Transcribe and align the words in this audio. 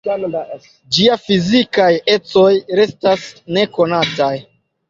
Ĝia 0.97 1.17
fizikaj 1.25 1.91
ecoj 2.15 2.49
restas 2.81 3.29
nekonataj. 3.59 4.35